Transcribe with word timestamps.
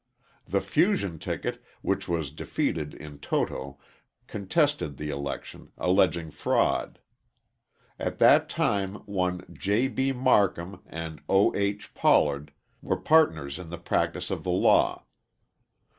The 0.47 0.61
fusion 0.61 1.19
ticket, 1.19 1.63
which 1.83 2.07
was 2.07 2.31
defeated 2.31 2.95
in 2.95 3.19
toto, 3.19 3.77
contested 4.25 4.97
the 4.97 5.11
election, 5.11 5.73
alleging 5.77 6.31
fraud. 6.31 6.97
At 7.99 8.17
that 8.17 8.49
time 8.49 8.95
one 9.05 9.43
J. 9.53 9.87
B. 9.87 10.11
Marcum 10.11 10.81
and 10.87 11.21
O. 11.29 11.53
H. 11.55 11.93
Pollard 11.93 12.51
were 12.81 12.97
partners 12.97 13.59
in 13.59 13.69
the 13.69 13.77
practice 13.77 14.31
of 14.31 14.43
the 14.43 14.49
law. 14.49 15.05